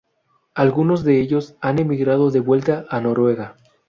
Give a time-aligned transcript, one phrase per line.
[0.55, 3.55] Algunos de ellos han emigrado de vuelta a Noruega.